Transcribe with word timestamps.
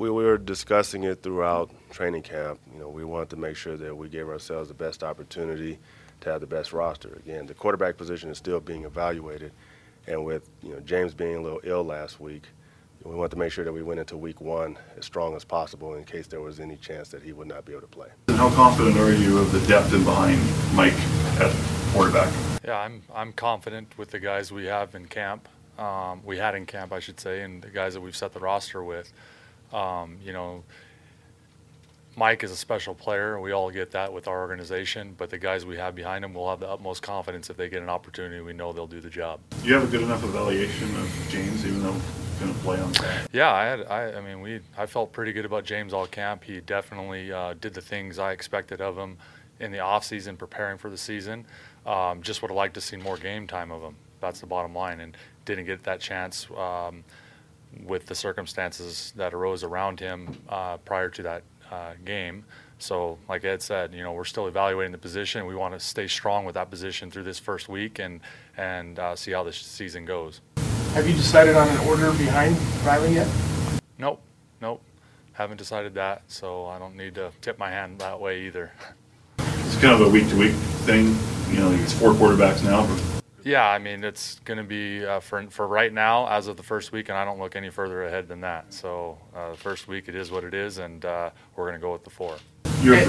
We, 0.00 0.08
we 0.08 0.24
were 0.24 0.38
discussing 0.38 1.02
it 1.02 1.22
throughout 1.22 1.70
training 1.90 2.22
camp. 2.22 2.58
You 2.72 2.78
know, 2.78 2.88
we 2.88 3.04
wanted 3.04 3.28
to 3.30 3.36
make 3.36 3.54
sure 3.54 3.76
that 3.76 3.94
we 3.94 4.08
gave 4.08 4.30
ourselves 4.30 4.68
the 4.68 4.74
best 4.74 5.02
opportunity 5.04 5.78
to 6.22 6.30
have 6.30 6.40
the 6.40 6.46
best 6.46 6.72
roster. 6.72 7.20
Again, 7.22 7.44
the 7.44 7.52
quarterback 7.52 7.98
position 7.98 8.30
is 8.30 8.38
still 8.38 8.60
being 8.60 8.84
evaluated, 8.84 9.52
and 10.06 10.24
with 10.24 10.48
you 10.62 10.70
know 10.70 10.80
James 10.80 11.12
being 11.12 11.36
a 11.36 11.42
little 11.42 11.60
ill 11.64 11.84
last 11.84 12.18
week, 12.18 12.44
we 13.04 13.14
wanted 13.14 13.32
to 13.32 13.36
make 13.36 13.52
sure 13.52 13.62
that 13.62 13.74
we 13.74 13.82
went 13.82 14.00
into 14.00 14.16
week 14.16 14.40
one 14.40 14.78
as 14.96 15.04
strong 15.04 15.36
as 15.36 15.44
possible 15.44 15.94
in 15.94 16.04
case 16.04 16.26
there 16.26 16.40
was 16.40 16.60
any 16.60 16.76
chance 16.76 17.10
that 17.10 17.22
he 17.22 17.34
would 17.34 17.48
not 17.48 17.66
be 17.66 17.72
able 17.72 17.82
to 17.82 17.88
play. 17.88 18.08
And 18.28 18.38
how 18.38 18.48
confident 18.54 18.96
are 18.96 19.12
you 19.12 19.38
of 19.38 19.52
the 19.52 19.60
depth 19.66 19.92
in 19.92 20.02
behind 20.04 20.40
Mike 20.74 20.94
at 21.40 21.54
quarterback? 21.92 22.32
Yeah, 22.64 22.78
I'm 22.78 23.02
I'm 23.14 23.34
confident 23.34 23.98
with 23.98 24.12
the 24.12 24.18
guys 24.18 24.50
we 24.50 24.64
have 24.64 24.94
in 24.94 25.08
camp. 25.08 25.46
Um, 25.78 26.22
we 26.24 26.38
had 26.38 26.54
in 26.54 26.64
camp, 26.64 26.90
I 26.90 27.00
should 27.00 27.20
say, 27.20 27.42
and 27.42 27.60
the 27.60 27.68
guys 27.68 27.92
that 27.92 28.00
we've 28.00 28.16
set 28.16 28.32
the 28.32 28.40
roster 28.40 28.82
with. 28.82 29.12
Um, 29.72 30.18
you 30.24 30.32
know, 30.32 30.64
Mike 32.16 32.42
is 32.42 32.50
a 32.50 32.56
special 32.56 32.94
player. 32.94 33.40
We 33.40 33.52
all 33.52 33.70
get 33.70 33.92
that 33.92 34.12
with 34.12 34.28
our 34.28 34.40
organization, 34.40 35.14
but 35.16 35.30
the 35.30 35.38
guys 35.38 35.64
we 35.64 35.76
have 35.76 35.94
behind 35.94 36.24
him 36.24 36.34
will 36.34 36.48
have 36.50 36.60
the 36.60 36.68
utmost 36.68 37.02
confidence 37.02 37.50
if 37.50 37.56
they 37.56 37.68
get 37.68 37.82
an 37.82 37.88
opportunity. 37.88 38.40
We 38.40 38.52
know 38.52 38.72
they'll 38.72 38.86
do 38.86 39.00
the 39.00 39.10
job. 39.10 39.40
Do 39.62 39.68
you 39.68 39.74
have 39.74 39.84
a 39.84 39.86
good 39.86 40.02
enough 40.02 40.22
evaluation 40.24 40.94
of 40.96 41.26
James, 41.28 41.64
even 41.64 41.82
though 41.82 41.92
he's 41.92 42.40
going 42.40 42.52
to 42.52 42.60
play 42.60 42.80
on 42.80 42.92
that? 42.92 43.28
Yeah, 43.32 43.52
I 43.52 43.64
had. 43.64 43.86
I, 43.86 44.12
I 44.18 44.20
mean, 44.20 44.40
we. 44.40 44.60
I 44.76 44.86
felt 44.86 45.12
pretty 45.12 45.32
good 45.32 45.44
about 45.44 45.64
James 45.64 45.92
all 45.92 46.06
camp. 46.06 46.44
He 46.44 46.60
definitely 46.60 47.32
uh, 47.32 47.54
did 47.60 47.74
the 47.74 47.80
things 47.80 48.18
I 48.18 48.32
expected 48.32 48.80
of 48.80 48.98
him 48.98 49.16
in 49.60 49.70
the 49.70 49.78
off 49.78 50.04
season, 50.04 50.36
preparing 50.36 50.78
for 50.78 50.90
the 50.90 50.98
season. 50.98 51.46
Um, 51.86 52.22
just 52.22 52.42
would 52.42 52.50
have 52.50 52.56
liked 52.56 52.74
to 52.74 52.80
see 52.80 52.96
more 52.96 53.16
game 53.16 53.46
time 53.46 53.70
of 53.70 53.82
him. 53.82 53.94
That's 54.20 54.40
the 54.40 54.46
bottom 54.46 54.74
line, 54.74 55.00
and 55.00 55.16
didn't 55.44 55.64
get 55.64 55.84
that 55.84 56.00
chance. 56.00 56.48
Um, 56.56 57.04
with 57.84 58.06
the 58.06 58.14
circumstances 58.14 59.12
that 59.16 59.34
arose 59.34 59.62
around 59.64 60.00
him 60.00 60.36
uh, 60.48 60.76
prior 60.78 61.08
to 61.10 61.22
that 61.22 61.42
uh, 61.70 61.92
game. 62.04 62.44
So, 62.78 63.18
like 63.28 63.44
Ed 63.44 63.60
said, 63.60 63.92
you 63.92 64.02
know, 64.02 64.12
we're 64.12 64.24
still 64.24 64.46
evaluating 64.46 64.92
the 64.92 64.98
position. 64.98 65.46
We 65.46 65.54
want 65.54 65.74
to 65.74 65.80
stay 65.80 66.06
strong 66.06 66.44
with 66.46 66.54
that 66.54 66.70
position 66.70 67.10
through 67.10 67.24
this 67.24 67.38
first 67.38 67.68
week 67.68 67.98
and 67.98 68.20
and 68.56 68.98
uh, 68.98 69.14
see 69.14 69.32
how 69.32 69.44
this 69.44 69.58
season 69.58 70.04
goes. 70.04 70.40
Have 70.94 71.06
you 71.06 71.14
decided 71.14 71.56
on 71.56 71.68
an 71.68 71.78
order 71.86 72.10
behind 72.12 72.56
Reilly 72.84 73.14
yet? 73.14 73.28
Nope, 73.98 74.20
nope, 74.60 74.82
haven't 75.32 75.58
decided 75.58 75.94
that. 75.94 76.22
So 76.26 76.66
I 76.66 76.78
don't 76.78 76.96
need 76.96 77.14
to 77.16 77.32
tip 77.42 77.58
my 77.58 77.70
hand 77.70 77.98
that 78.00 78.18
way 78.18 78.42
either. 78.46 78.72
It's 79.38 79.76
kind 79.76 79.94
of 79.94 80.00
a 80.00 80.08
week 80.08 80.28
to 80.30 80.36
week 80.36 80.54
thing. 80.84 81.16
You 81.54 81.60
know, 81.60 81.70
it's 81.72 81.92
four 81.92 82.12
quarterbacks 82.12 82.64
now, 82.64 82.86
but 82.86 83.19
Yeah, 83.50 83.68
I 83.68 83.80
mean 83.80 84.04
it's 84.04 84.38
going 84.44 84.58
to 84.58 84.62
be 84.62 85.04
uh, 85.04 85.18
for 85.18 85.44
for 85.50 85.66
right 85.66 85.92
now 85.92 86.28
as 86.28 86.46
of 86.46 86.56
the 86.56 86.62
first 86.62 86.92
week, 86.92 87.08
and 87.08 87.18
I 87.18 87.24
don't 87.24 87.40
look 87.40 87.56
any 87.56 87.68
further 87.68 88.04
ahead 88.04 88.28
than 88.28 88.40
that. 88.42 88.72
So 88.72 89.18
uh, 89.34 89.50
the 89.50 89.56
first 89.56 89.88
week 89.88 90.06
it 90.06 90.14
is 90.14 90.30
what 90.30 90.44
it 90.44 90.54
is, 90.54 90.78
and 90.78 91.04
uh, 91.04 91.30
we're 91.56 91.64
going 91.64 91.74
to 91.74 91.80
go 91.80 91.90
with 91.90 92.04
the 92.04 92.10
four. 92.10 92.36
you're. 92.80 92.94
Ed, 92.94 93.08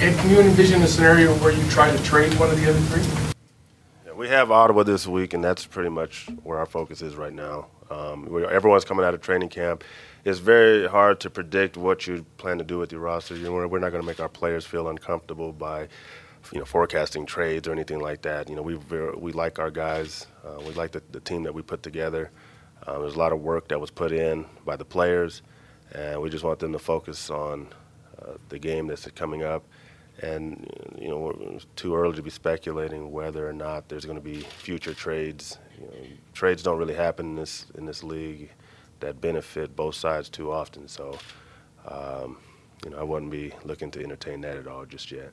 Ed, 0.00 0.18
can 0.18 0.30
you 0.30 0.40
envision 0.40 0.82
a 0.82 0.88
scenario 0.88 1.32
where 1.36 1.52
you 1.52 1.64
try 1.70 1.96
to 1.96 2.02
trade 2.02 2.34
one 2.40 2.50
of 2.50 2.60
the 2.60 2.68
other 2.68 2.80
three? 2.80 3.32
Yeah, 4.04 4.14
we 4.14 4.26
have 4.26 4.50
Ottawa 4.50 4.82
this 4.82 5.06
week, 5.06 5.32
and 5.32 5.44
that's 5.44 5.64
pretty 5.64 5.90
much 5.90 6.26
where 6.42 6.58
our 6.58 6.66
focus 6.66 7.00
is 7.00 7.14
right 7.14 7.32
now. 7.32 7.68
Um, 7.88 8.24
we, 8.24 8.44
everyone's 8.44 8.84
coming 8.84 9.04
out 9.04 9.14
of 9.14 9.20
training 9.20 9.50
camp. 9.50 9.84
It's 10.24 10.40
very 10.40 10.88
hard 10.88 11.20
to 11.20 11.30
predict 11.30 11.76
what 11.76 12.08
you 12.08 12.26
plan 12.36 12.58
to 12.58 12.64
do 12.64 12.78
with 12.78 12.90
your 12.90 13.00
roster. 13.00 13.36
You 13.36 13.44
know, 13.44 13.52
we're, 13.52 13.68
we're 13.68 13.78
not 13.78 13.90
going 13.90 14.02
to 14.02 14.06
make 14.08 14.18
our 14.18 14.28
players 14.28 14.66
feel 14.66 14.88
uncomfortable 14.88 15.52
by, 15.52 15.86
you 16.52 16.58
know, 16.58 16.64
forecasting 16.64 17.26
trades 17.26 17.68
or 17.68 17.72
anything 17.72 18.00
like 18.00 18.22
that. 18.22 18.48
You 18.48 18.56
know, 18.56 18.62
we 18.62 18.76
we 18.76 19.32
like 19.32 19.58
our 19.58 19.70
guys. 19.70 20.26
Uh, 20.44 20.60
we 20.60 20.72
like 20.72 20.92
the, 20.92 21.02
the 21.12 21.20
team 21.20 21.42
that 21.44 21.54
we 21.54 21.62
put 21.62 21.82
together. 21.82 22.30
Uh, 22.86 22.98
there's 23.00 23.14
a 23.14 23.18
lot 23.18 23.32
of 23.32 23.40
work 23.40 23.68
that 23.68 23.80
was 23.80 23.90
put 23.90 24.12
in 24.12 24.46
by 24.64 24.76
the 24.76 24.84
players, 24.84 25.42
and 25.92 26.20
we 26.20 26.30
just 26.30 26.44
want 26.44 26.58
them 26.58 26.72
to 26.72 26.78
focus 26.78 27.30
on 27.30 27.68
uh, 28.22 28.32
the 28.48 28.58
game 28.58 28.86
that's 28.86 29.06
coming 29.12 29.42
up. 29.42 29.64
And 30.22 30.70
you 30.98 31.08
know, 31.08 31.30
it's 31.54 31.66
too 31.76 31.94
early 31.94 32.16
to 32.16 32.22
be 32.22 32.30
speculating 32.30 33.12
whether 33.12 33.46
or 33.48 33.52
not 33.52 33.88
there's 33.88 34.04
going 34.04 34.18
to 34.18 34.24
be 34.24 34.40
future 34.40 34.94
trades. 34.94 35.58
You 35.78 35.86
know, 35.86 35.92
trades 36.32 36.62
don't 36.62 36.78
really 36.78 36.94
happen 36.94 37.26
in 37.26 37.36
this 37.36 37.66
in 37.76 37.86
this 37.86 38.02
league 38.02 38.50
that 39.00 39.20
benefit 39.20 39.76
both 39.76 39.94
sides 39.94 40.28
too 40.28 40.50
often. 40.52 40.88
So, 40.88 41.18
um, 41.86 42.38
you 42.84 42.90
know, 42.90 42.98
I 42.98 43.02
wouldn't 43.02 43.30
be 43.30 43.52
looking 43.64 43.90
to 43.92 44.02
entertain 44.02 44.40
that 44.42 44.56
at 44.56 44.66
all 44.66 44.86
just 44.86 45.10
yet. 45.12 45.32